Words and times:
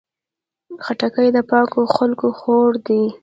خټکی 0.85 1.27
د 1.35 1.37
پاکو 1.49 1.81
خلکو 1.95 2.27
خوړ 2.39 2.71
دی. 2.87 3.03